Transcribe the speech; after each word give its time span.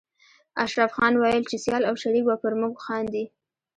اشرف 0.63 0.91
خان 0.97 1.13
ويل 1.21 1.43
چې 1.49 1.57
سيال 1.65 1.81
او 1.89 1.95
شريک 2.03 2.23
به 2.29 2.35
پر 2.43 2.53
موږ 2.61 2.73
خاندي 2.85 3.25